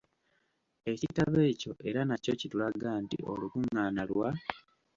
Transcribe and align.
Ekitabo 0.91 1.37
ekyo 1.51 1.71
era 1.89 2.01
nakyo 2.05 2.33
kitulaga 2.41 2.89
nti 3.03 3.17
olukungaana 3.31 4.01
lwa 4.09 4.29